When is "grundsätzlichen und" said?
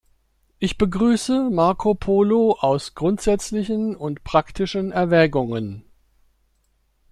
2.95-4.23